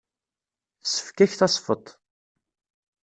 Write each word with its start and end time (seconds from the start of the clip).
Tessefk-ak 0.81 1.31
tesfeḍt. 1.39 1.87